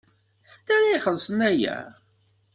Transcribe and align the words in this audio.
Anta 0.51 0.71
ara 0.75 0.97
ixellṣen 0.97 1.39
aya? 1.49 1.77